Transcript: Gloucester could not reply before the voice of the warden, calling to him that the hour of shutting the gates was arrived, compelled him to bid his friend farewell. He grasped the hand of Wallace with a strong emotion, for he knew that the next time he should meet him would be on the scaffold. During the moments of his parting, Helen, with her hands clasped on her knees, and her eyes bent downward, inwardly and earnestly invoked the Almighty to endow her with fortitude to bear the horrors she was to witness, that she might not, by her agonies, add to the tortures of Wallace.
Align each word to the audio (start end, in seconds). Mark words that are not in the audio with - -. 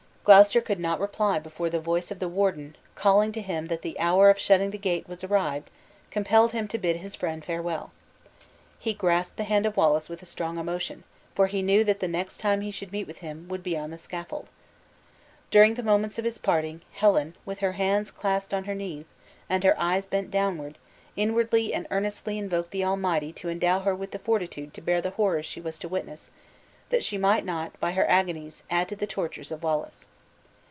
Gloucester 0.23 0.61
could 0.61 0.79
not 0.79 0.99
reply 0.99 1.39
before 1.39 1.71
the 1.71 1.79
voice 1.79 2.11
of 2.11 2.19
the 2.19 2.29
warden, 2.29 2.75
calling 2.93 3.31
to 3.31 3.41
him 3.41 3.65
that 3.67 3.81
the 3.81 3.99
hour 3.99 4.29
of 4.29 4.37
shutting 4.37 4.69
the 4.69 4.77
gates 4.77 5.07
was 5.09 5.23
arrived, 5.23 5.71
compelled 6.11 6.51
him 6.51 6.67
to 6.67 6.77
bid 6.77 6.97
his 6.97 7.15
friend 7.15 7.43
farewell. 7.43 7.91
He 8.77 8.93
grasped 8.93 9.37
the 9.37 9.45
hand 9.45 9.65
of 9.65 9.75
Wallace 9.75 10.09
with 10.09 10.21
a 10.21 10.27
strong 10.27 10.59
emotion, 10.59 11.03
for 11.33 11.47
he 11.47 11.63
knew 11.63 11.83
that 11.85 12.01
the 12.01 12.07
next 12.07 12.37
time 12.39 12.61
he 12.61 12.69
should 12.69 12.91
meet 12.91 13.09
him 13.17 13.47
would 13.49 13.63
be 13.63 13.75
on 13.75 13.89
the 13.89 13.97
scaffold. 13.97 14.47
During 15.49 15.73
the 15.73 15.81
moments 15.81 16.19
of 16.19 16.23
his 16.25 16.37
parting, 16.37 16.83
Helen, 16.91 17.33
with 17.43 17.57
her 17.61 17.71
hands 17.73 18.11
clasped 18.11 18.53
on 18.53 18.65
her 18.65 18.75
knees, 18.75 19.15
and 19.49 19.63
her 19.63 19.77
eyes 19.81 20.05
bent 20.05 20.29
downward, 20.29 20.77
inwardly 21.15 21.73
and 21.73 21.87
earnestly 21.89 22.37
invoked 22.37 22.69
the 22.69 22.85
Almighty 22.85 23.33
to 23.33 23.49
endow 23.49 23.79
her 23.79 23.95
with 23.95 24.15
fortitude 24.23 24.71
to 24.75 24.81
bear 24.83 25.01
the 25.01 25.09
horrors 25.17 25.47
she 25.47 25.59
was 25.59 25.79
to 25.79 25.89
witness, 25.89 26.29
that 26.91 27.03
she 27.03 27.17
might 27.17 27.43
not, 27.43 27.77
by 27.79 27.93
her 27.93 28.07
agonies, 28.07 28.61
add 28.69 28.87
to 28.87 28.95
the 28.95 29.07
tortures 29.07 29.49
of 29.49 29.63
Wallace. 29.63 30.07